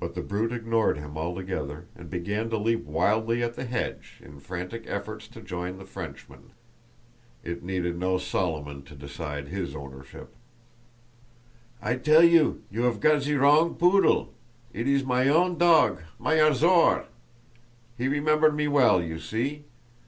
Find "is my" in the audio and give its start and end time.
14.88-15.28